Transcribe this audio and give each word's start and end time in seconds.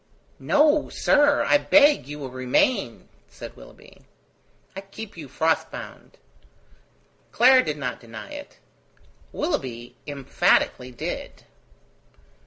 "No, 0.39 0.89
sir, 0.89 1.43
I 1.43 1.59
beg 1.59 2.07
you 2.07 2.17
will 2.17 2.31
remain," 2.31 3.07
said 3.29 3.55
Willoughby. 3.55 4.01
"I 4.75 4.81
keep 4.81 5.15
you 5.15 5.27
frost 5.27 5.69
bound." 5.69 6.17
Clara 7.31 7.63
did 7.63 7.77
not 7.77 7.99
deny 7.99 8.31
it. 8.31 8.57
Willoughby 9.31 9.95
emphatically 10.07 10.89
did. 10.89 11.43